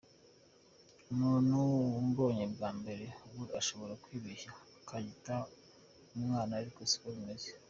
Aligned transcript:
Umuntu 1.11 1.57
umbonye 2.01 2.45
bwa 2.53 2.69
mbere 2.79 3.05
we 3.37 3.45
ashobora 3.59 3.93
kwibeshya 4.03 4.51
akanyita 4.81 5.35
umwana 6.17 6.53
ariko 6.61 6.79
siko 6.91 7.07
bimeze. 7.15 7.47